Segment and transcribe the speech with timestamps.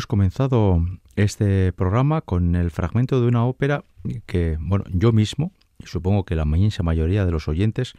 [0.00, 0.82] Hemos comenzado
[1.14, 3.84] este programa con el fragmento de una ópera
[4.24, 7.92] que, bueno, yo mismo, y supongo que la inmensa mayoría de los oyentes,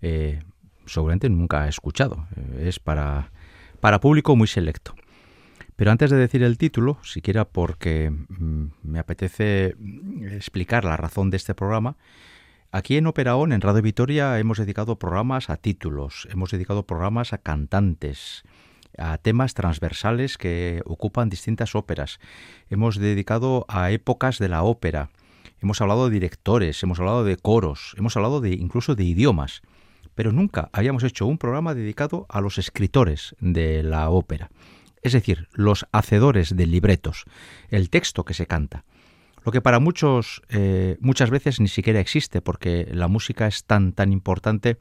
[0.00, 0.40] eh,
[0.86, 2.26] seguramente nunca he escuchado.
[2.36, 3.32] Eh, es para,
[3.80, 4.94] para público muy selecto.
[5.76, 9.76] Pero antes de decir el título, siquiera porque mm, me apetece
[10.32, 11.98] explicar la razón de este programa,
[12.72, 17.38] aquí en Operaón, en Radio Vitoria, hemos dedicado programas a títulos, hemos dedicado programas a
[17.38, 18.42] cantantes,
[18.98, 22.18] a temas transversales que ocupan distintas óperas.
[22.70, 25.10] Hemos dedicado a épocas de la ópera.
[25.60, 29.62] Hemos hablado de directores, hemos hablado de coros, hemos hablado de incluso de idiomas,
[30.14, 34.50] pero nunca habíamos hecho un programa dedicado a los escritores de la ópera,
[35.02, 37.24] es decir, los hacedores de libretos,
[37.68, 38.84] el texto que se canta.
[39.44, 43.92] Lo que para muchos eh, muchas veces ni siquiera existe, porque la música es tan
[43.92, 44.78] tan importante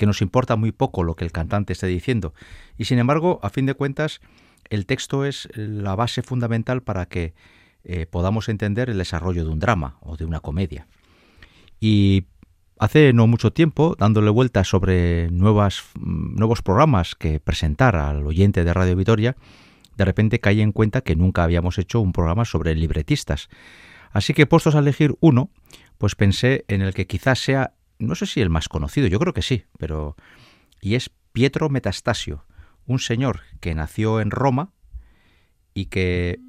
[0.00, 2.32] que nos importa muy poco lo que el cantante esté diciendo.
[2.78, 4.22] Y sin embargo, a fin de cuentas,
[4.70, 7.34] el texto es la base fundamental para que
[7.84, 10.86] eh, podamos entender el desarrollo de un drama o de una comedia.
[11.80, 12.24] Y
[12.78, 18.64] hace no mucho tiempo, dándole vueltas sobre nuevas, mm, nuevos programas que presentar al oyente
[18.64, 19.36] de Radio Vitoria,
[19.98, 23.50] de repente caí en cuenta que nunca habíamos hecho un programa sobre libretistas.
[24.12, 25.50] Así que puestos a elegir uno,
[25.98, 29.32] pues pensé en el que quizás sea no sé si el más conocido, yo creo
[29.32, 30.16] que sí, pero...
[30.80, 32.46] Y es Pietro Metastasio,
[32.86, 34.72] un señor que nació en Roma
[35.74, 36.40] y que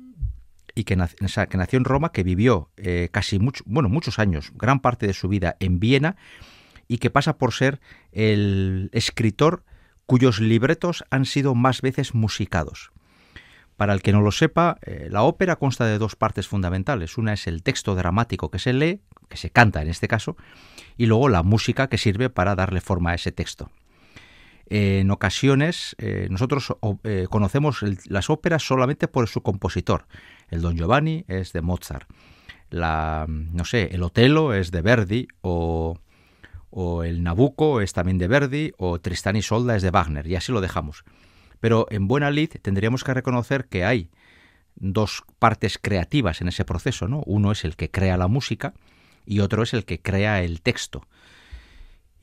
[0.74, 5.06] y que, nació en Roma, que vivió eh, casi mucho, bueno, muchos años, gran parte
[5.06, 6.16] de su vida en Viena,
[6.88, 7.82] y que pasa por ser
[8.14, 9.66] el escritor
[10.06, 12.92] cuyos libretos han sido más veces musicados.
[13.78, 17.18] Para el que no lo sepa, eh, la ópera consta de dos partes fundamentales.
[17.18, 19.02] Una es el texto dramático que se lee,
[19.32, 20.38] que se canta en este caso,
[20.98, 23.72] y luego la música que sirve para darle forma a ese texto.
[24.68, 26.74] En ocasiones eh, nosotros
[27.04, 30.06] eh, conocemos las óperas solamente por su compositor.
[30.50, 32.10] El Don Giovanni es de Mozart.
[32.70, 35.98] La, no sé, el Otelo es de Verdi o,
[36.70, 40.36] o el Nabucco es también de Verdi o Tristán y Solda es de Wagner y
[40.36, 41.04] así lo dejamos.
[41.60, 44.10] Pero en buena lid tendríamos que reconocer que hay
[44.76, 47.24] dos partes creativas en ese proceso, ¿no?
[47.26, 48.74] Uno es el que crea la música
[49.26, 51.08] y otro es el que crea el texto.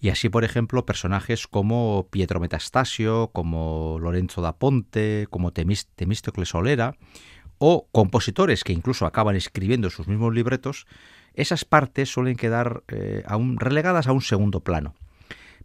[0.00, 6.94] Y así, por ejemplo, personajes como Pietro Metastasio, como Lorenzo da Ponte, como Temístocles Solera,
[7.58, 10.86] o compositores que incluso acaban escribiendo sus mismos libretos,
[11.34, 13.24] esas partes suelen quedar eh,
[13.56, 14.94] relegadas a un segundo plano.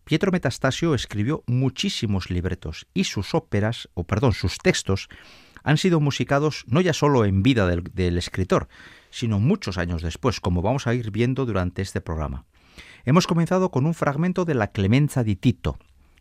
[0.04, 5.08] Pietro Metastasio escribió muchísimos libretos y sus óperas, o perdón, sus textos,
[5.64, 8.68] han sido musicados no ya solo en vida del escritor,
[9.10, 12.46] sino muchos años después, como vamos a ir viendo durante este programa.
[13.06, 15.78] Hemos comenzado con un fragmento de la Clemenza di Tito,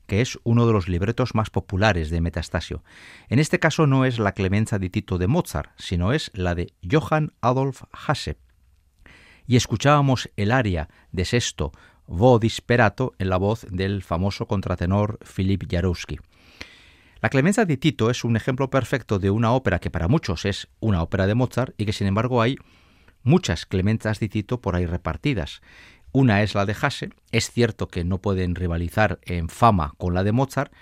[0.06, 2.82] que es uno de los libretos más populares de Metastasio.
[3.28, 6.72] En este caso no es la Clemenza di Tito de Mozart, sino es la de
[6.88, 8.36] Johann Adolf Hasse.
[9.46, 11.72] Y escuchábamos el aria de sexto
[12.06, 16.18] Vo disperato en la voz del famoso contratenor Philip Jarowski.
[17.22, 20.66] La Clemenza di Tito es un ejemplo perfecto de una ópera que para muchos es
[20.80, 22.56] una ópera de Mozart y que sin embargo hay
[23.22, 25.62] muchas Clementas de Tito por ahí repartidas.
[26.10, 27.10] Una es la de Hasse.
[27.30, 30.72] Es cierto que no pueden rivalizar en fama con la de Mozart,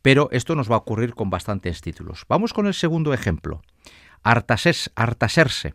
[0.00, 2.24] pero esto nos va a ocurrir con bastantes títulos.
[2.26, 3.60] Vamos con el segundo ejemplo.
[4.22, 5.74] Artaserse.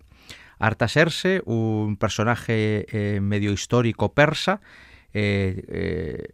[0.58, 4.62] Artaserse, un personaje eh, medio histórico persa.
[5.14, 6.34] Eh, eh,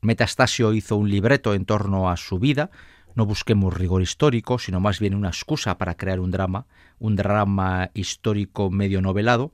[0.00, 2.70] Metastasio hizo un libreto en torno a su vida.
[3.14, 6.66] No busquemos rigor histórico, sino más bien una excusa para crear un drama,
[6.98, 9.52] un drama histórico medio novelado.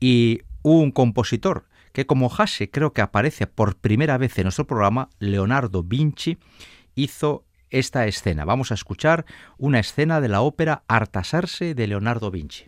[0.00, 5.08] Y un compositor que como Hasse creo que aparece por primera vez en nuestro programa,
[5.18, 6.38] Leonardo Vinci,
[6.94, 8.44] hizo esta escena.
[8.44, 9.24] Vamos a escuchar
[9.58, 12.66] una escena de la ópera Artasarse de Leonardo Vinci.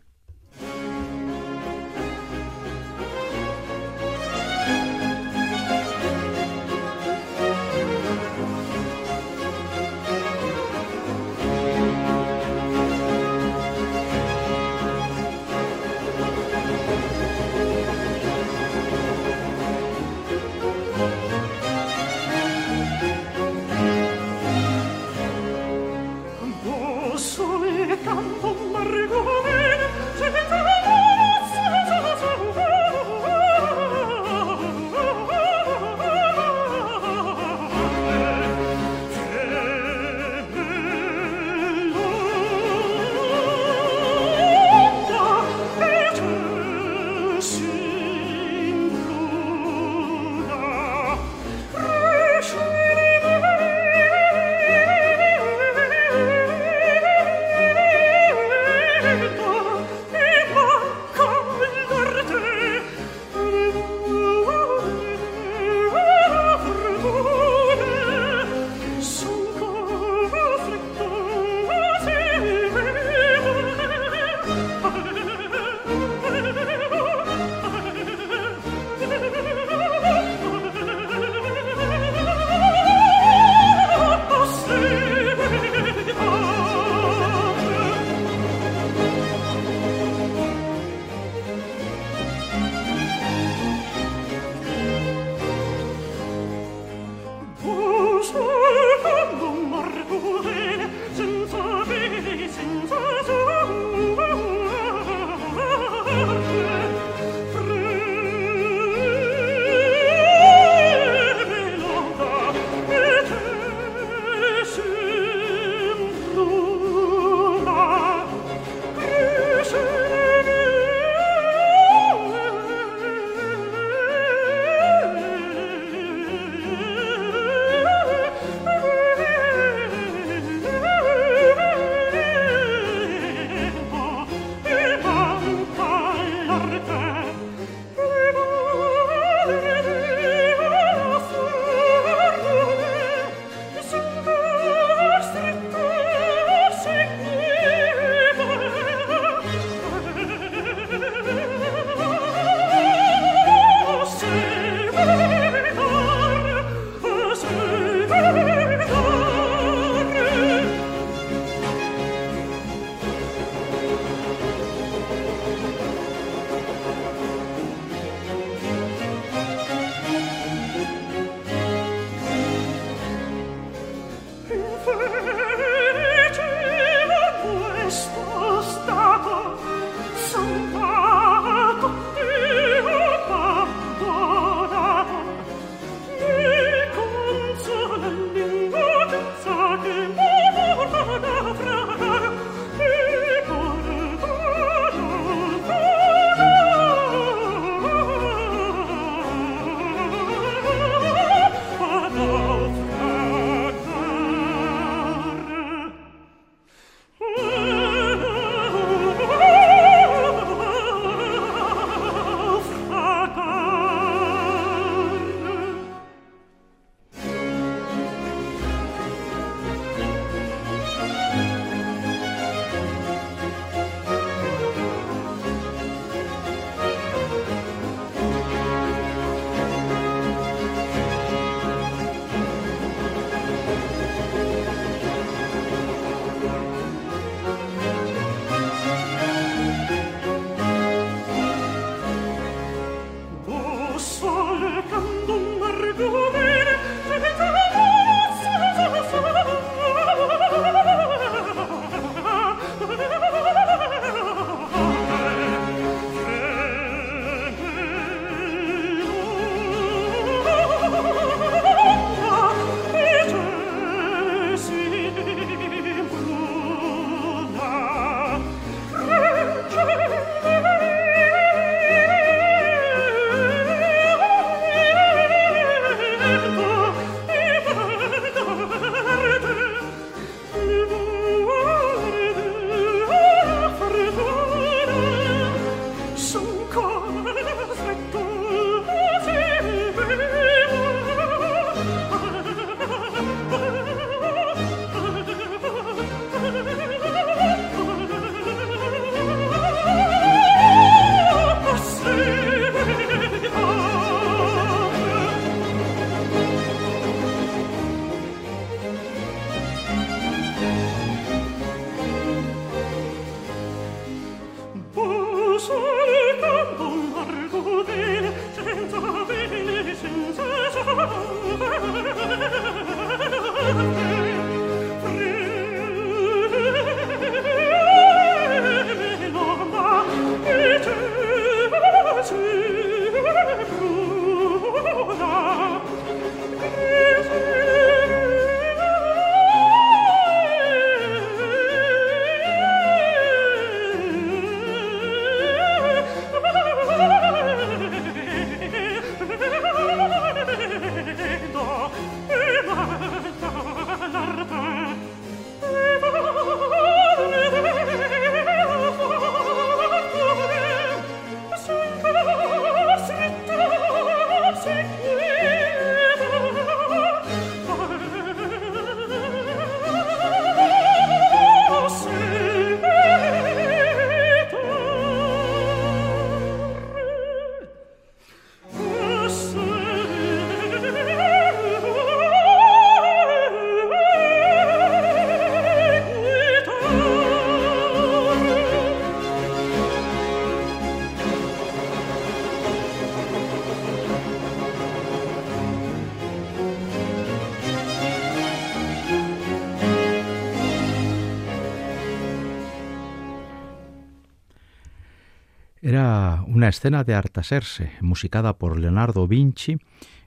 [405.83, 409.79] Una escena de Artaserse, musicada por Leonardo Vinci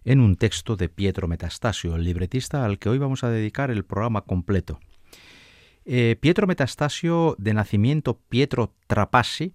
[0.05, 3.83] en un texto de Pietro Metastasio, el libretista al que hoy vamos a dedicar el
[3.83, 4.79] programa completo.
[5.85, 9.53] Eh, Pietro Metastasio, de nacimiento Pietro Trapassi,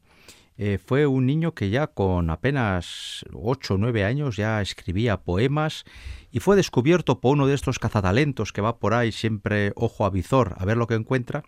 [0.59, 5.85] eh, fue un niño que ya con apenas 8 o 9 años ya escribía poemas
[6.31, 10.11] y fue descubierto por uno de estos cazatalentos que va por ahí siempre ojo a
[10.11, 11.45] visor a ver lo que encuentra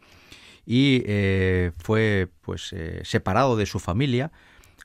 [0.70, 4.30] y eh, fue pues separado de su familia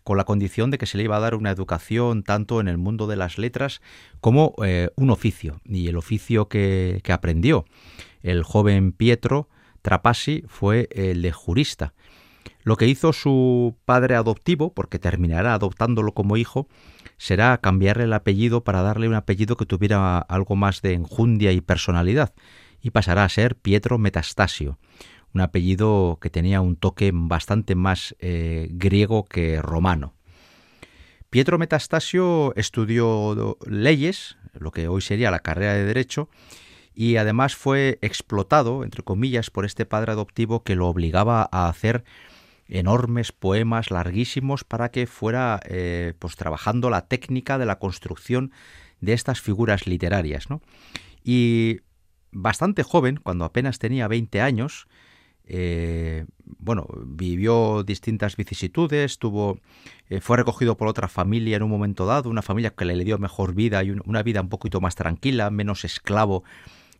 [0.05, 2.77] con la condición de que se le iba a dar una educación tanto en el
[2.77, 3.81] mundo de las letras
[4.21, 5.59] como eh, un oficio.
[5.65, 7.65] Y el oficio que, que aprendió
[8.21, 9.49] el joven Pietro
[9.81, 11.93] Trapassi fue el de jurista.
[12.63, 16.69] Lo que hizo su padre adoptivo, porque terminará adoptándolo como hijo,
[17.17, 21.59] será cambiarle el apellido para darle un apellido que tuviera algo más de enjundia y
[21.59, 22.33] personalidad,
[22.81, 24.77] y pasará a ser Pietro Metastasio,
[25.33, 30.13] un apellido que tenía un toque bastante más eh, griego que romano.
[31.29, 36.29] Pietro Metastasio estudió leyes, lo que hoy sería la carrera de derecho,
[36.93, 42.03] y además fue explotado, entre comillas, por este padre adoptivo que lo obligaba a hacer
[42.67, 48.51] enormes poemas larguísimos para que fuera eh, pues trabajando la técnica de la construcción
[49.01, 50.47] de estas figuras literarias.
[51.23, 51.79] Y
[52.31, 54.87] bastante joven, cuando apenas tenía 20 años,
[55.45, 59.59] eh, bueno, vivió distintas vicisitudes, tuvo,
[60.09, 63.17] eh, fue recogido por otra familia en un momento dado, una familia que le dio
[63.17, 66.43] mejor vida y una vida un poquito más tranquila, menos esclavo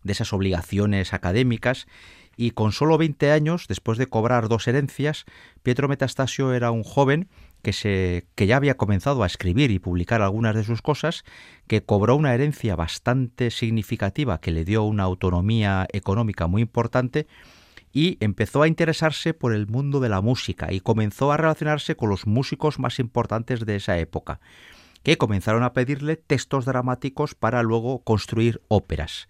[0.03, 1.88] de esas obligaciones académicas.
[2.35, 5.25] Y con solo 20 años, después de cobrar dos herencias,
[5.62, 7.29] Pietro Metastasio era un joven
[7.62, 11.23] que, se, que ya había comenzado a escribir y publicar algunas de sus cosas,
[11.67, 17.27] que cobró una herencia bastante significativa que le dio una autonomía económica muy importante
[17.93, 22.09] y empezó a interesarse por el mundo de la música y comenzó a relacionarse con
[22.09, 24.39] los músicos más importantes de esa época,
[25.03, 29.29] que comenzaron a pedirle textos dramáticos para luego construir óperas.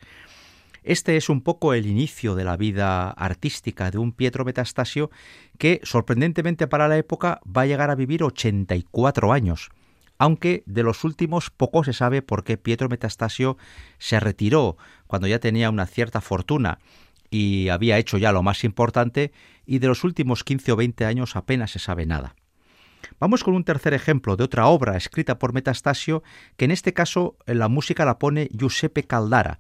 [0.84, 5.12] Este es un poco el inicio de la vida artística de un Pietro Metastasio
[5.58, 9.70] que, sorprendentemente para la época, va a llegar a vivir 84 años,
[10.17, 13.58] aunque de los últimos poco se sabe por qué Pietro Metastasio
[13.98, 14.77] se retiró
[15.08, 16.79] cuando ya tenía una cierta fortuna
[17.34, 19.32] y había hecho ya lo más importante
[19.66, 22.36] y de los últimos 15 o 20 años apenas se sabe nada.
[23.20, 26.22] Vamos con un tercer ejemplo de otra obra escrita por Metastasio,
[26.58, 29.58] que en este caso la música la pone Giuseppe Caldara,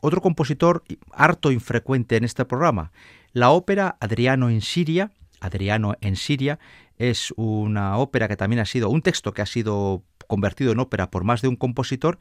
[0.00, 2.92] otro compositor harto infrecuente en este programa.
[3.32, 6.58] La ópera Adriano en Siria, Adriano en Siria,
[6.96, 11.10] es una ópera que también ha sido, un texto que ha sido convertido en ópera
[11.10, 12.18] por más de un compositor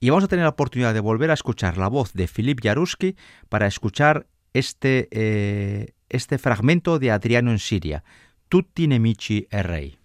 [0.00, 3.16] y vamos a tener la oportunidad de volver a escuchar la voz de Filip Jaruski
[3.50, 8.02] para escuchar este, eh, este fragmento de Adriano en Siria,
[8.48, 9.99] Tutti nemici e.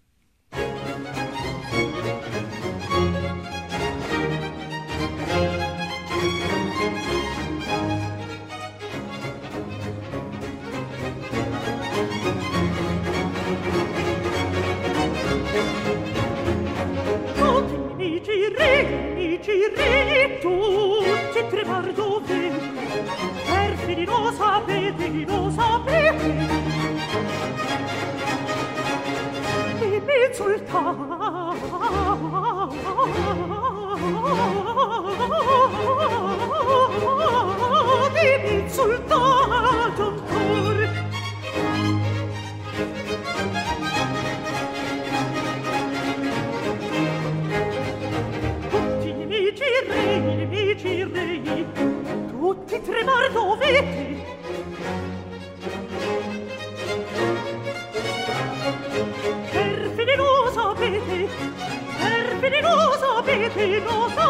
[23.96, 26.36] di non sapete di non sapete
[29.80, 31.56] di me sultano
[38.14, 39.75] di me sultano
[52.86, 54.24] tremar dovete
[59.52, 61.28] per fine lo sapete
[62.00, 64.25] per lo sapete lo sapete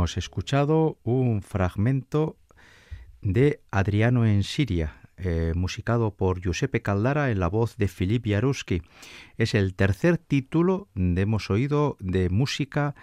[0.00, 2.38] Hemos escuchado un fragmento
[3.20, 8.80] de Adriano en Siria, eh, musicado por Giuseppe Caldara en la voz de Filip Jaruski.
[9.36, 12.94] Es el tercer título de hemos oído de música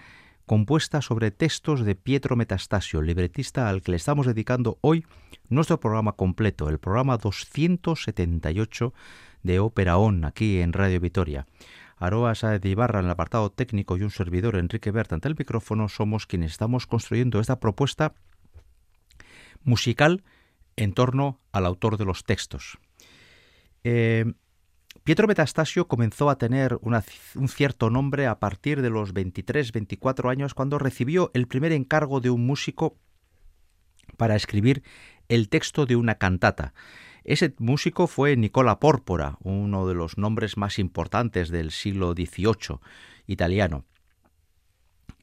[0.48, 5.06] compuesta sobre textos de Pietro Metastasio, libretista al que le estamos dedicando hoy
[5.50, 8.92] nuestro programa completo, el programa 278
[9.44, 11.46] de Ópera On, aquí en Radio Vitoria.
[11.98, 15.36] Aroa Saez de Ibarra en el apartado técnico y un servidor Enrique Berta ante el
[15.38, 18.14] micrófono somos quienes estamos construyendo esta propuesta
[19.64, 20.24] musical
[20.76, 22.78] en torno al autor de los textos.
[23.84, 24.26] Eh,
[25.04, 30.80] Pietro Metastasio comenzó a tener un cierto nombre a partir de los 23-24 años cuando
[30.80, 32.98] recibió el primer encargo de un músico
[34.18, 34.84] para escribir
[35.30, 36.74] el texto de una cantata.
[37.28, 42.80] Ese músico fue Nicola Pórpora, uno de los nombres más importantes del siglo XVIII
[43.28, 43.84] italiano.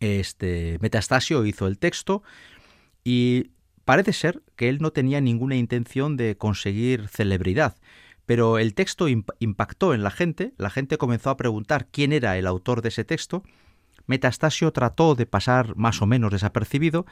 [0.00, 2.22] Este Metastasio hizo el texto
[3.04, 3.52] y
[3.86, 7.74] parece ser que él no tenía ninguna intención de conseguir celebridad,
[8.26, 12.46] pero el texto impactó en la gente, la gente comenzó a preguntar quién era el
[12.46, 13.44] autor de ese texto,
[14.06, 17.06] Metastasio trató de pasar más o menos desapercibido,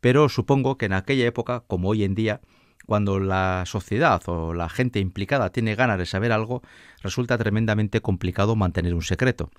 [0.00, 2.40] pero supongo que en aquella época, como hoy en día,
[2.88, 6.62] cuando la sociedad o la gente implicada tiene ganas de saber algo,
[7.02, 9.50] resulta tremendamente complicado mantener un secreto.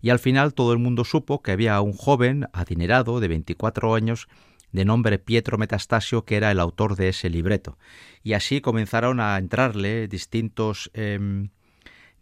[0.00, 4.26] Y al final todo el mundo supo que había un joven adinerado de 24 años
[4.72, 7.76] de nombre Pietro Metastasio que era el autor de ese libreto.
[8.22, 11.50] Y así comenzaron a entrarle distintos em,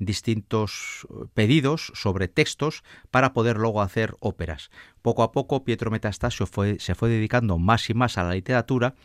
[0.01, 4.71] distintos pedidos sobre textos para poder luego hacer óperas.
[5.01, 8.97] Poco a poco Pietro Metastasio fue, se fue dedicando más y más a la literatura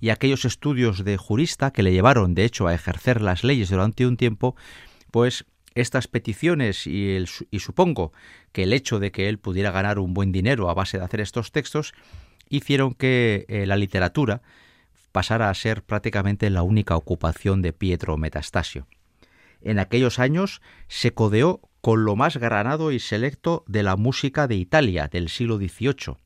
[0.00, 4.06] y aquellos estudios de jurista que le llevaron de hecho a ejercer las leyes durante
[4.06, 4.56] un tiempo,
[5.10, 8.12] pues estas peticiones y, el, y supongo
[8.52, 11.20] que el hecho de que él pudiera ganar un buen dinero a base de hacer
[11.20, 11.92] estos textos
[12.48, 14.42] hicieron que eh, la literatura
[15.12, 18.86] pasara a ser prácticamente la única ocupación de Pietro Metastasio.
[19.62, 24.56] En aquellos años se codeó con lo más granado y selecto de la música de
[24.56, 26.16] Italia del siglo XVIII.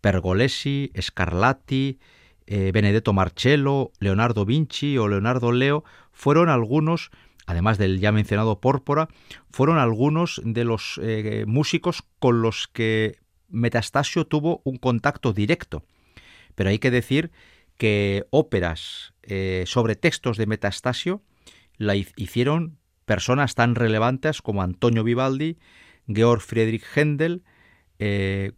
[0.00, 1.98] Pergolesi, Scarlatti,
[2.46, 7.10] eh, Benedetto Marcello, Leonardo Vinci o Leonardo Leo fueron algunos,
[7.46, 9.08] además del ya mencionado Pórpora,
[9.50, 15.84] fueron algunos de los eh, músicos con los que Metastasio tuvo un contacto directo.
[16.54, 17.32] Pero hay que decir
[17.78, 21.22] que óperas eh, sobre textos de Metastasio
[21.78, 25.58] la hicieron personas tan relevantes como Antonio Vivaldi,
[26.06, 27.42] Georg Friedrich Händel,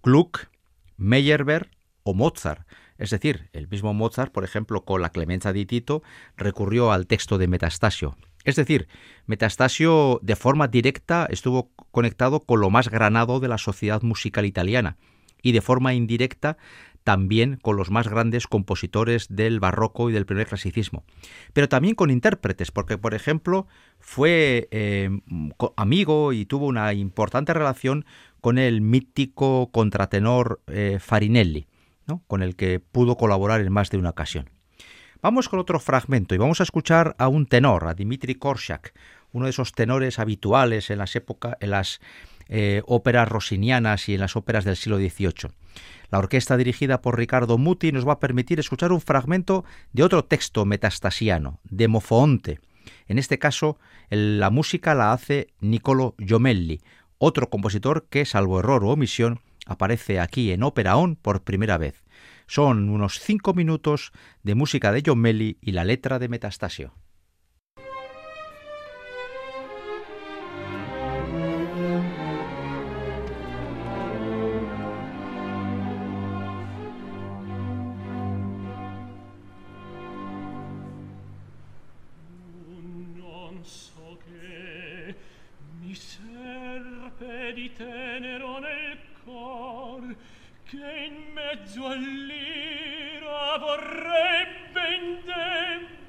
[0.03, 0.49] Gluck,
[0.97, 1.71] Meyerbeer
[2.03, 2.67] o Mozart.
[2.99, 6.03] Es decir, el mismo Mozart, por ejemplo, con la Clemenza di Tito,
[6.37, 8.17] recurrió al texto de Metastasio.
[8.45, 8.89] Es decir,
[9.27, 14.97] Metastasio de forma directa estuvo conectado con lo más granado de la sociedad musical italiana
[15.43, 16.57] y de forma indirecta
[17.05, 21.05] también con los más grandes compositores del barroco y del primer clasicismo,
[21.55, 23.67] pero también con intérpretes, porque por ejemplo
[23.99, 25.09] fue eh,
[25.77, 28.05] amigo y tuvo una importante relación
[28.43, 31.67] con el mítico contratenor eh, Farinelli,
[32.27, 34.51] con el que pudo colaborar en más de una ocasión.
[35.21, 38.95] Vamos con otro fragmento y vamos a escuchar a un tenor, a Dimitri Korshak,
[39.33, 42.01] uno de esos tenores habituales en las épocas, en las
[42.49, 45.51] eh, óperas rosinianas y en las óperas del siglo XVIII.
[46.11, 50.25] La orquesta dirigida por Ricardo Muti nos va a permitir escuchar un fragmento de otro
[50.25, 52.61] texto metastasiano, de Mofoonte.
[53.07, 56.81] En este caso, la música la hace Niccolo Giomelli,
[57.19, 62.05] otro compositor que, salvo error o omisión, aparece aquí en Ópera On por primera vez.
[62.49, 64.11] Son unos cinco minutos
[64.43, 66.95] de música de Melly y la letra de Metastasio.
[89.29, 90.17] cor
[90.65, 94.81] che in mezzo all'ira vorrebbe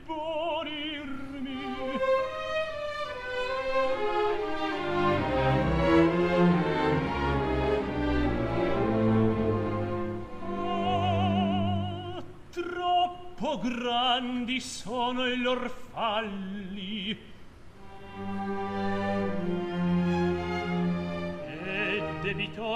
[0.07, 1.65] indeborirmi
[10.47, 16.58] oh, troppo grandi sono i lor falli.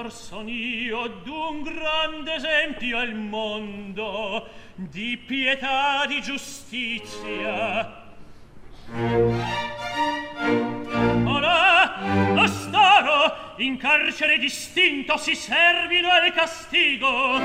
[0.03, 8.01] amor son io d'un grande esempio al mondo di pietà di giustizia.
[11.25, 17.39] Ora lo staro in carcere distinto si servino al castigo.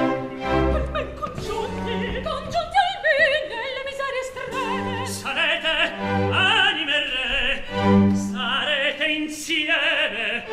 [0.73, 5.07] Per ben congiunti, congiunti al bene le miserie estreme.
[5.07, 5.95] Sarete
[6.33, 7.65] anime re,
[8.15, 10.47] sarete insieme.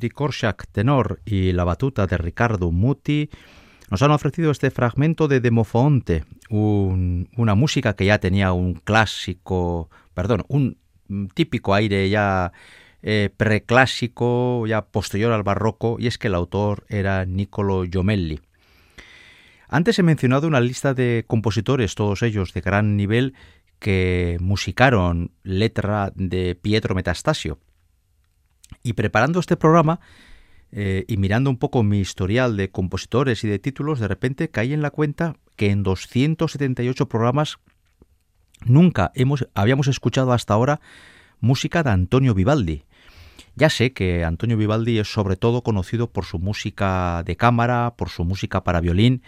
[0.00, 3.28] Dimitri Korshak, tenor, y la batuta de Ricardo Muti,
[3.90, 10.44] nos han ofrecido este fragmento de Demofonte, una música que ya tenía un clásico, perdón,
[10.48, 10.78] un
[11.34, 12.52] típico aire ya
[13.02, 18.40] eh, preclásico, ya posterior al barroco, y es que el autor era Niccolo Giomelli.
[19.68, 23.34] Antes he mencionado una lista de compositores, todos ellos de gran nivel,
[23.78, 27.58] que musicaron letra de Pietro Metastasio.
[28.82, 30.00] Y preparando este programa
[30.72, 34.72] eh, y mirando un poco mi historial de compositores y de títulos, de repente caí
[34.72, 37.58] en la cuenta que en 278 programas
[38.64, 40.80] nunca hemos, habíamos escuchado hasta ahora
[41.40, 42.84] música de Antonio Vivaldi.
[43.56, 48.08] Ya sé que Antonio Vivaldi es sobre todo conocido por su música de cámara, por
[48.08, 49.22] su música para violín,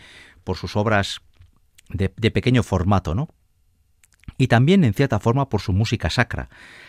[0.44, 1.20] por sus obras
[1.88, 3.28] de, pequeño formato, ¿no?
[4.38, 6.48] Y también, en cierta forma, por su música sacra.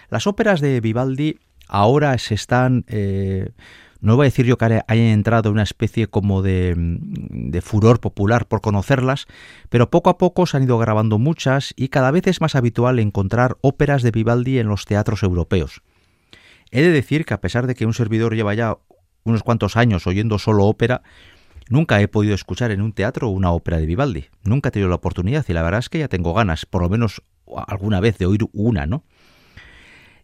[0.10, 2.86] Las óperas de Vivaldi ahora se están...
[2.88, 3.52] Eh,
[4.02, 8.02] no voy a decir yo que hayan entrado en una especie como de, de, furor
[8.02, 9.28] popular por conocerlas,
[9.70, 13.00] pero poco a poco se han ido grabando muchas y cada vez es más habitual
[13.00, 15.84] encontrar óperas de Vivaldi en los teatros europeos.
[16.70, 18.78] He de decir que a pesar de que un servidor lleva ya
[19.24, 21.02] unos cuantos años oyendo solo ópera,
[21.70, 24.26] nunca he podido escuchar en un teatro una ópera de Vivaldi.
[24.44, 26.90] Nunca he tenido la oportunidad y la verdad es que ya tengo ganas, por lo
[26.90, 27.22] menos
[27.68, 29.04] alguna vez, de oír una, ¿no?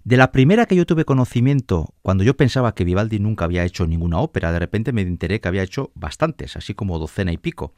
[0.09, 3.85] De la primera que yo tuve conocimiento, cuando yo pensaba que Vivaldi nunca había hecho
[3.85, 7.75] ninguna ópera, de repente me enteré que había hecho bastantes, así como docena y pico.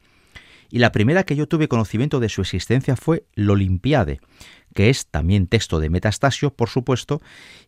[0.70, 4.20] Y la primera que yo tuve conocimiento de su existencia fue L'Olimpiade,
[4.74, 7.20] que es también texto de Metastasio, por supuesto,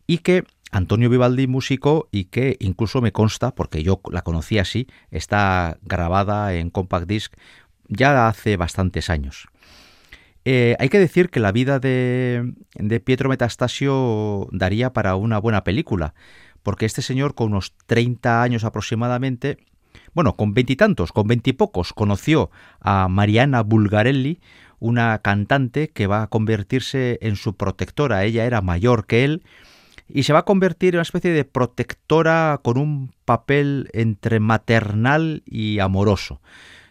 [0.07, 4.87] y que Antonio Vivaldi músico y que incluso me consta, porque yo la conocí así,
[5.11, 7.35] está grabada en compact disc
[7.87, 9.47] ya hace bastantes años.
[10.47, 12.53] Eh, hay que decir que la vida de,
[13.03, 16.13] Pietro Metastasio daría para una buena película,
[16.61, 19.57] porque este señor con unos 30 años aproximadamente,
[20.13, 24.39] bueno, con veintitantos, con veintipocos, conoció a Mariana Bulgarelli,
[24.79, 28.23] una cantante que va a convertirse en su protectora.
[28.23, 29.43] Ella era mayor que él
[30.07, 35.41] y se va a convertir en una especie de protectora con un papel entre maternal
[35.47, 36.39] y amoroso.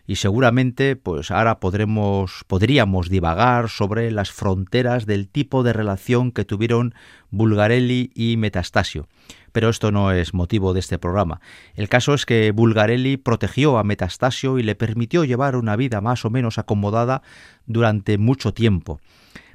[0.06, 6.44] Y seguramente, pues ahora podremos, podríamos divagar sobre las fronteras del tipo de relación que
[6.44, 6.94] tuvieron
[7.30, 9.08] Bulgarelli y Metastasio.
[9.52, 11.40] Pero esto no es motivo de este programa.
[11.74, 16.24] El caso es que Bulgarelli protegió a Metastasio y le permitió llevar una vida más
[16.24, 17.22] o menos acomodada
[17.64, 19.00] durante mucho tiempo.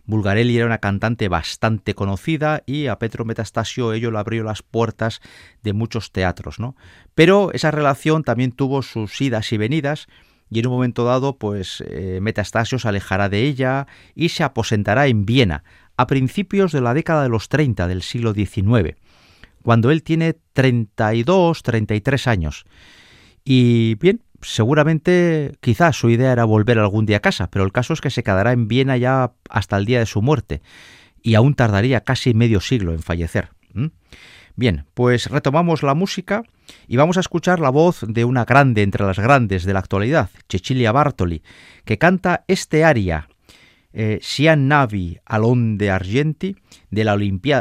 [0.05, 5.21] Bulgarelli era una cantante bastante conocida y a Petro Metastasio ello le abrió las puertas
[5.61, 6.75] de muchos teatros, ¿no?
[7.13, 10.07] Pero esa relación también tuvo sus idas y venidas
[10.49, 15.07] y en un momento dado, pues eh, Metastasio se alejará de ella y se aposentará
[15.07, 15.63] en Viena
[15.97, 18.95] a principios de la década de los 30 del siglo XIX,
[19.61, 22.65] cuando él tiene 32, 33 años.
[23.43, 27.93] Y bien, seguramente quizás su idea era volver algún día a casa, pero el caso
[27.93, 30.61] es que se quedará en Viena ya hasta el día de su muerte
[31.21, 33.49] y aún tardaría casi medio siglo en fallecer.
[34.59, 36.43] Bien, pues retomamos la música
[36.85, 40.31] y vamos a escuchar la voz de una grande entre las grandes de la actualidad,
[40.49, 41.43] Cecilia Bartoli,
[41.85, 43.29] que canta este aria
[43.93, 45.17] eh, Sian Navi
[45.77, 46.57] de Argenti
[46.91, 47.15] de la,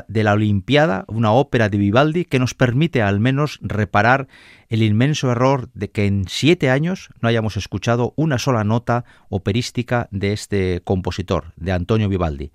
[0.08, 4.26] de la Olimpiada, una ópera de Vivaldi que nos permite al menos reparar
[4.68, 10.08] el inmenso error de que en siete años no hayamos escuchado una sola nota operística
[10.10, 12.50] de este compositor, de Antonio Vivaldi.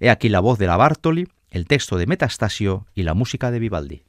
[0.00, 3.58] He aquí la voz de la Bartoli, el texto de Metastasio y la música de
[3.58, 4.04] Vivaldi.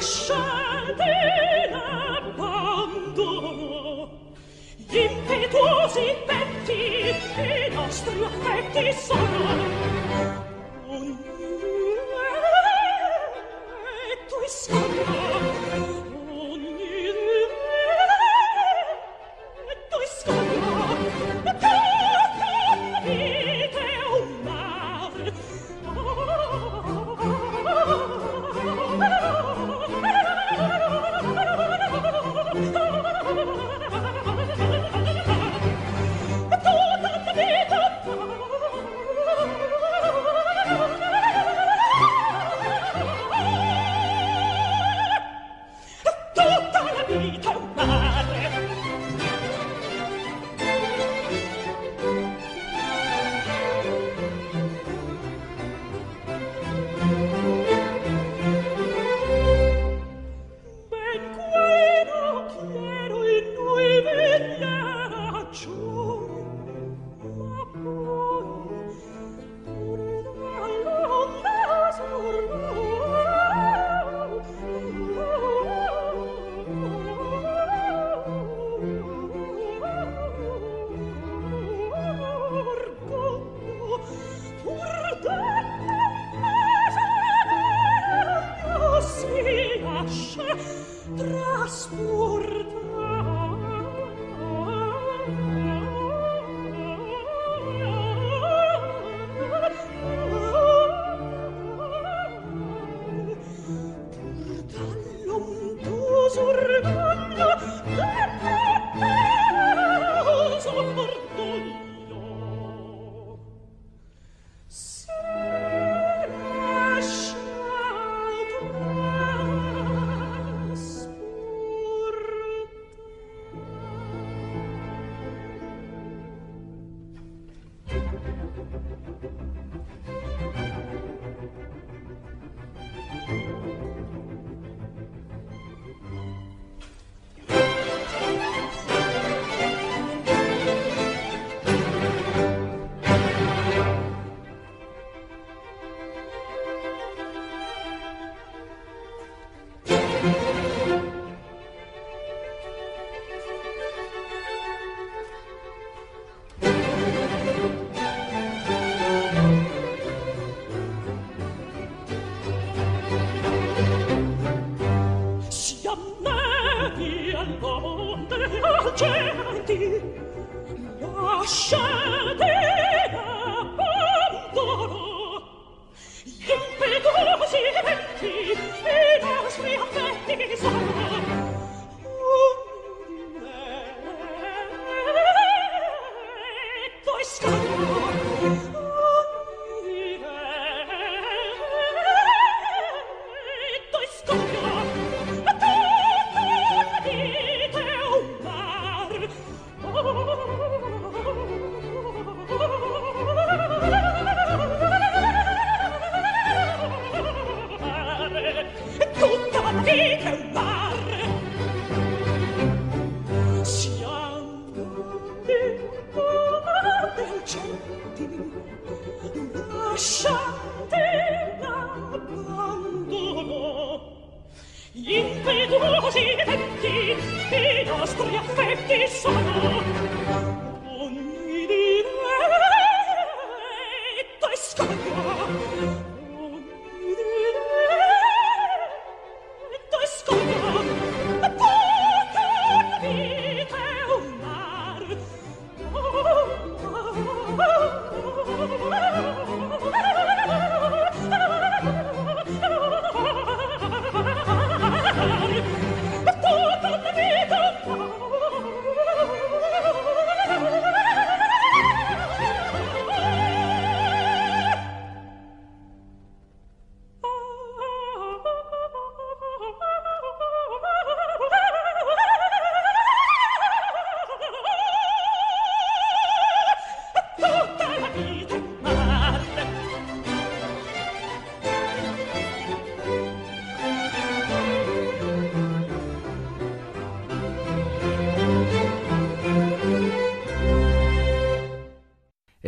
[0.00, 1.04] lasciate
[1.68, 3.28] in abbandono
[4.76, 9.58] gli impetuosi petti i nostri affetti sono.
[10.86, 11.18] Ognuno
[14.08, 15.39] e tu iscopro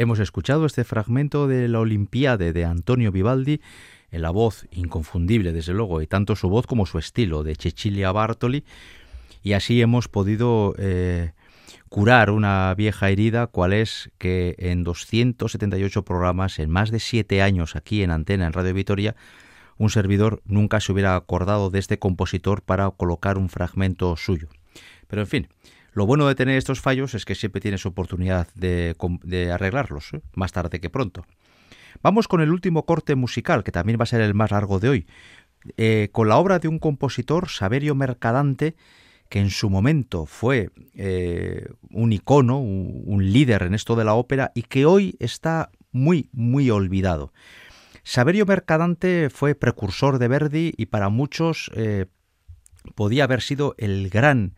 [0.02, 3.60] Hemos escuchado este fragmento de la Olimpiade de Antonio Vivaldi
[4.10, 8.10] en la voz inconfundible, desde luego, y tanto su voz como su estilo, de Cecilia
[8.10, 8.64] Bartoli,
[9.44, 11.34] y así hemos podido eh,
[11.88, 17.76] curar una vieja herida, cual es que en 278 programas, en más de siete años
[17.76, 19.14] aquí en Antena, en Radio Vitoria,
[19.78, 24.48] un servidor nunca se hubiera acordado de este compositor para colocar un fragmento suyo.
[25.06, 25.48] Pero en fin,
[25.92, 28.96] lo bueno de tener estos fallos es que siempre tienes oportunidad de,
[29.52, 30.22] arreglarlos, ¿eh?
[30.34, 31.26] más tarde que pronto.
[32.02, 34.88] Vamos con el último corte musical, que también va a ser el más largo de
[34.88, 35.06] hoy,
[35.76, 38.74] eh, con la obra de un compositor, Saverio Mercadante,
[39.28, 44.50] que en su momento fue eh, un icono, un, líder en esto de la ópera
[44.54, 47.32] y que hoy está muy, muy olvidado.
[48.02, 51.70] Saverio Mercadante fue precursor de Verdi y para muchos
[52.94, 54.54] podía haber sido el gran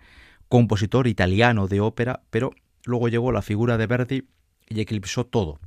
[0.54, 2.52] compositor italiano de ópera, pero
[2.84, 4.28] luego llegó la figura de Verdi
[4.68, 5.58] y eclipsó todo.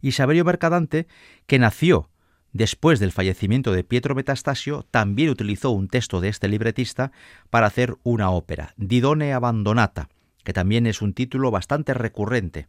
[0.00, 0.12] Y
[0.44, 1.08] Mercadante,
[1.48, 2.08] que nació
[2.52, 7.10] después del fallecimiento de Pietro Metastasio, también utilizó un texto de este libretista
[7.50, 10.08] para hacer una ópera, Didone Abandonata,
[10.44, 12.68] que también es un título bastante recurrente.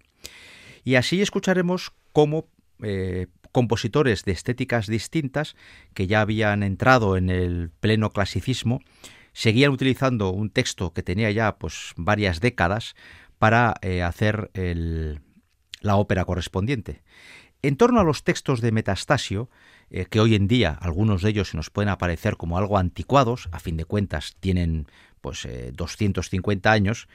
[0.83, 2.47] Y así escucharemos cómo
[2.81, 5.55] eh, compositores de estéticas distintas,
[5.93, 8.81] que ya habían entrado en el pleno clasicismo,
[9.39, 12.93] seguían utilizando un texto que tenía ya pues varias décadas
[13.37, 14.51] para eh, hacer
[15.79, 17.03] la ópera correspondiente.
[17.61, 19.49] En torno a los textos de Metastasio,
[19.91, 23.47] eh, que hoy en día algunos de ellos se nos pueden aparecer como algo anticuados,
[23.53, 24.87] a fin de cuentas tienen
[25.21, 27.07] pues 250 eh, años,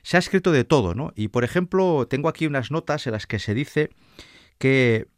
[0.00, 1.12] se ha escrito de todo, ¿no?
[1.16, 3.90] Y por ejemplo, tengo aquí unas notas en las que se dice
[4.56, 5.08] que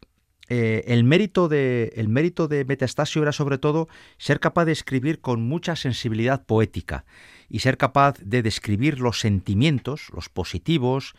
[0.53, 3.88] eh, el, mérito de, el mérito de Metastasio era sobre todo
[4.18, 7.05] ser capaz de escribir con mucha sensibilidad poética
[7.48, 11.14] y ser capaz de describir los sentimientos, los positivos,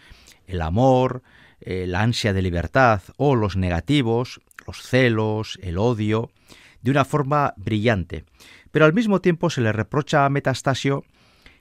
[0.48, 1.24] el amor,
[1.62, 6.30] eh, la ansia de libertad o los negativos, los celos, el odio,
[6.82, 8.26] de una forma brillante.
[8.72, 11.06] Pero al mismo tiempo se le reprocha a Metastasio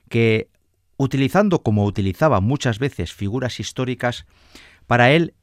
[0.09, 0.49] que,
[0.97, 4.25] utilizando como utilizaba muchas veces figuras históricas,
[4.87, 5.35] para él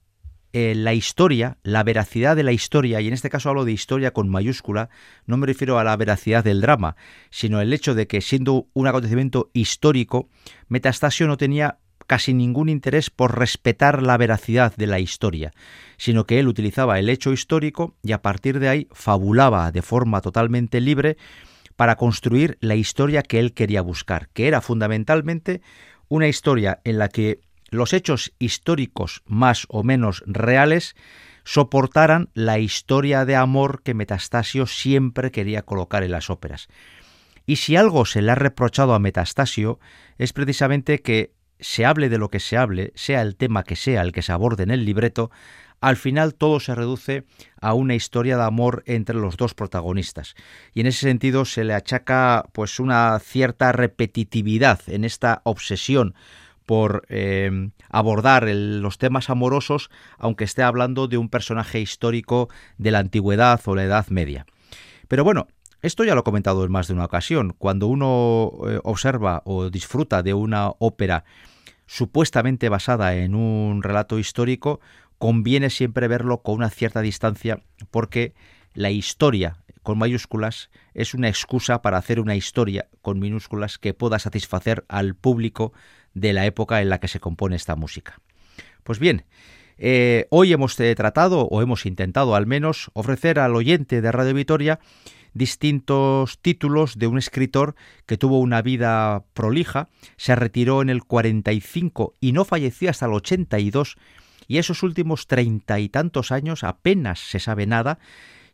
[0.53, 4.13] eh, la historia, la veracidad de la historia, y en este caso hablo de historia
[4.13, 4.89] con mayúscula,
[5.27, 6.97] no me refiero a la veracidad del drama,
[7.31, 10.29] sino el hecho de que siendo un acontecimiento histórico,
[10.69, 15.53] Metastasio no tenía casi ningún interés por respetar la veracidad de la historia,
[15.99, 20.23] sino que él utilizaba el hecho histórico y a partir de ahí fabulaba de forma
[20.23, 21.19] totalmente libre
[21.77, 25.61] para construir la historia que él quería buscar, que era fundamentalmente
[26.09, 27.41] una historia en la que
[27.71, 30.97] los hechos históricos más o menos reales
[31.45, 36.69] soportaran la historia de amor que Metastasio siempre quería colocar en las óperas.
[37.47, 39.81] Y si algo se le ha reprochado a Metastasio
[40.19, 44.03] es precisamente que se hable de lo que se hable, sea el tema que sea
[44.03, 45.31] el que se aborde en el libreto,
[45.81, 47.25] al final todo se reduce
[47.61, 50.35] a una historia de amor entre los dos protagonistas.
[50.75, 56.15] Y en ese sentido se le achaca pues una cierta repetitividad en esta obsesión
[56.69, 59.89] por eh, abordar los temas amorosos,
[60.19, 64.45] aunque esté hablando de un personaje histórico de la antigüedad o la Edad Media.
[65.09, 65.49] Pero bueno,
[65.81, 67.55] esto ya lo he comentado en más de una ocasión.
[67.57, 71.25] Cuando uno eh, observa o disfruta de una ópera
[71.87, 74.79] supuestamente basada en un relato histórico,
[75.17, 78.35] conviene siempre verlo con una cierta distancia porque
[78.75, 84.19] la historia con mayúsculas es una excusa para hacer una historia con minúsculas que pueda
[84.19, 85.73] satisfacer al público
[86.15, 88.21] de la época en la que se compone esta música.
[88.83, 89.25] Pues bien,
[89.79, 94.35] eh, hoy hemos eh, tratado, o hemos intentado al menos, ofrecer al oyente de Radio
[94.35, 94.81] Vitoria
[95.35, 102.15] distintos títulos de un escritor que tuvo una vida prolija, se retiró en el 45
[102.21, 103.97] y no falleció hasta el 82,
[104.49, 107.99] y esos últimos treinta y tantos años apenas se sabe nada,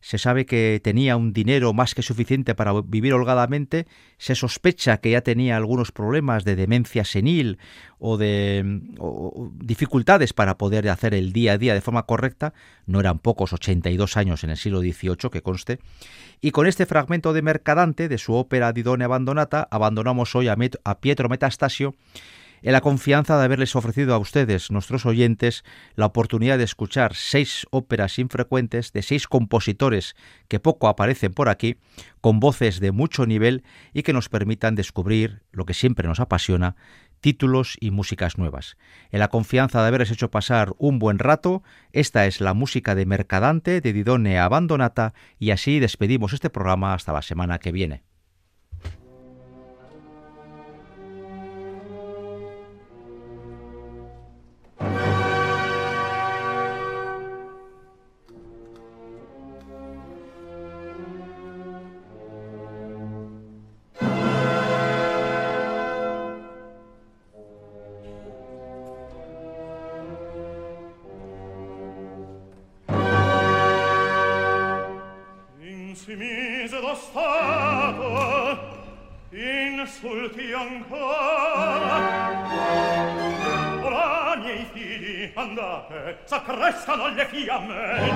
[0.05, 3.87] se sabe que tenía un dinero más que suficiente para vivir holgadamente,
[4.19, 7.57] se sospecha que ya tenía algunos problemas de demencia senil
[7.99, 8.83] o de
[9.55, 12.53] dificultades para poder hacer el día a día de forma correcta,
[12.85, 15.79] no eran pocos 82 años en el siglo XVIII, que conste,
[16.43, 21.01] y con este fragmento de Mercadante de su ópera Didone Abandonata abandonamos hoy a, a
[21.01, 21.95] Pietro Metastasio
[22.65, 25.65] en la confianza de haberles ofrecido a ustedes, nuestros oyentes,
[25.97, 30.17] la oportunidad de escuchar seis óperas infrecuentes de seis compositores
[30.49, 31.77] que poco aparecen por aquí,
[32.23, 36.75] con voces de mucho nivel y que nos permitan descubrir lo que siempre nos apasiona,
[37.21, 38.79] títulos y músicas nuevas.
[39.11, 41.63] En la confianza de haberles hecho pasar un buen rato,
[41.93, 47.13] esta es la música de Mercadante de Didone Abandonata y así despedimos este programa hasta
[47.13, 48.14] la semana que viene.
[76.75, 78.59] misero stato
[79.31, 81.97] insulti ancora.
[83.83, 88.09] Ora miei figli andate s'accrestano le fiamme.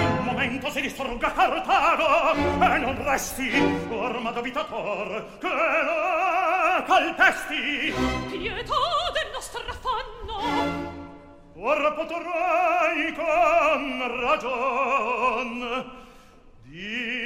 [0.00, 3.50] In momento si distrugga Cartago e non resti
[3.88, 7.94] forma d'abitator che la calpesti.
[8.28, 8.74] Pietà
[9.12, 10.90] del nostro affanno.
[11.54, 16.00] Ora potrai con ragion.
[16.72, 17.21] He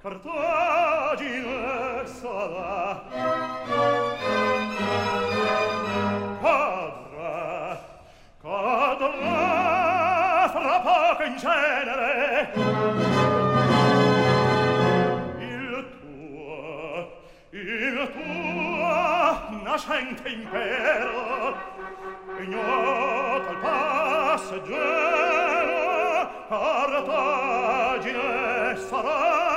[0.03, 3.03] Cartagine sarà
[6.41, 7.79] cadrà
[8.43, 9.52] cadrà
[10.73, 12.51] ma poco in genere.
[15.39, 17.21] Il tuo
[17.51, 21.57] il tuo nascente impero
[22.39, 24.71] ignoto al passeggero
[26.49, 28.21] Cartagine
[28.89, 29.52] sarà.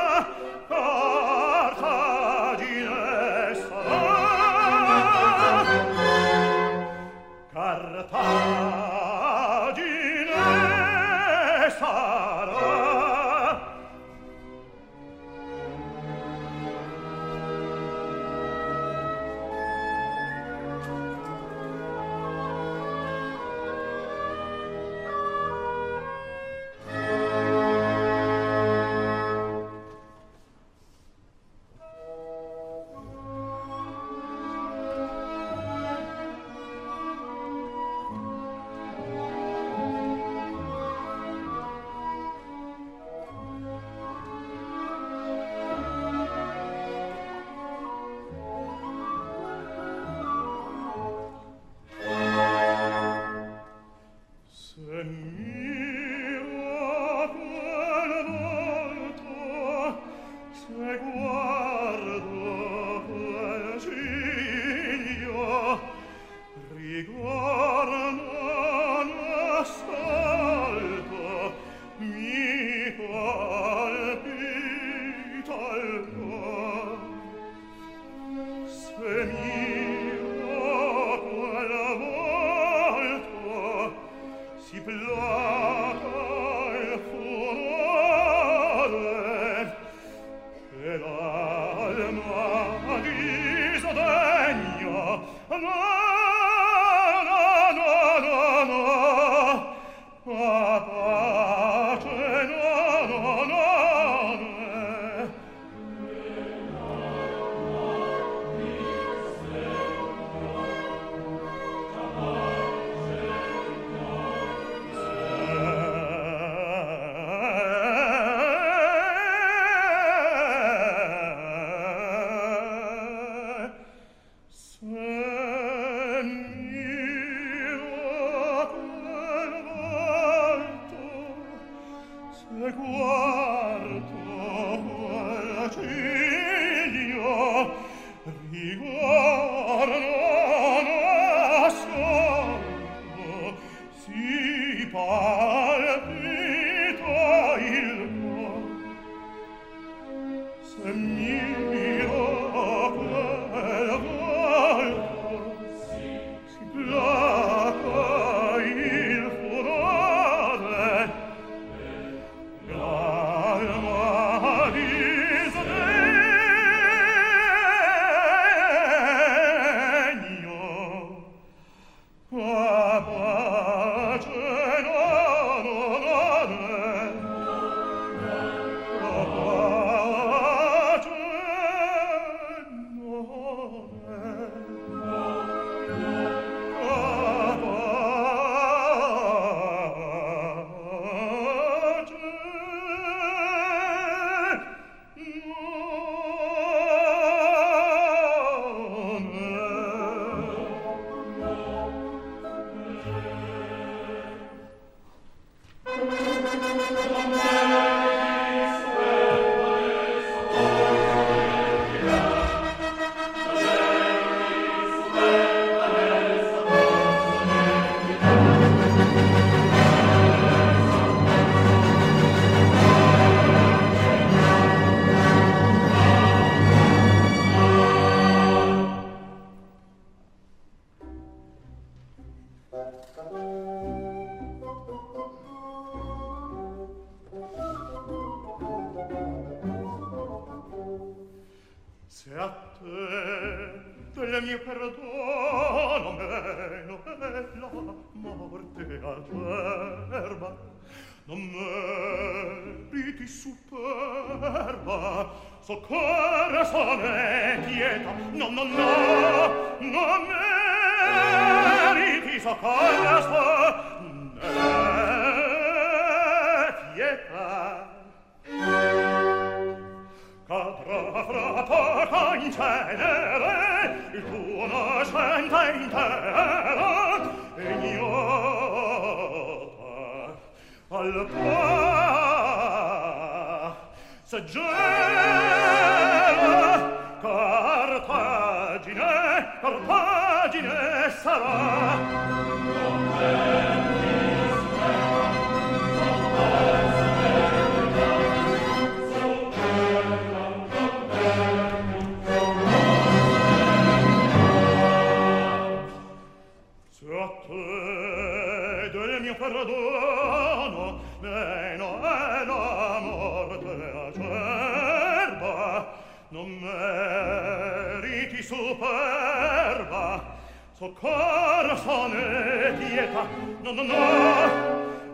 [320.78, 323.26] Soccorsone dieta,
[323.62, 323.96] no, no, no,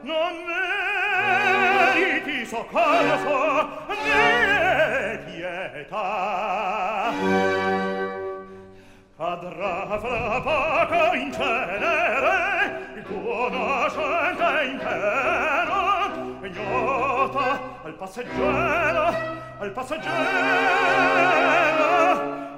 [0.01, 0.33] non
[1.93, 7.13] meriti soccorso né dieta.
[9.15, 19.13] Cadrà fra poco in cenere il tuo nascente impero, ignota al passeggero,
[19.59, 20.09] al passeggero,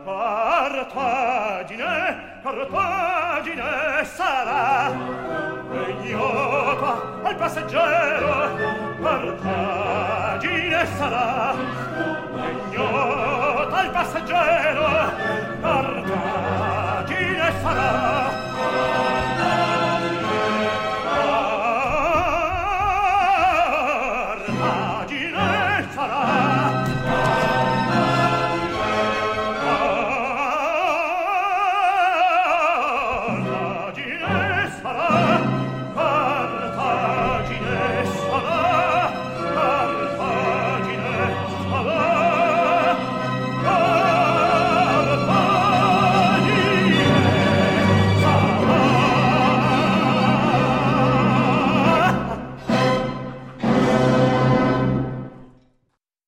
[0.06, 4.92] partagine, cartagine sarà.
[6.02, 8.56] Ignota al passeggero.
[9.02, 11.56] Cartagine sarà.
[12.70, 14.88] Ignota al passeggero.
[15.62, 18.53] Cartagine sarà.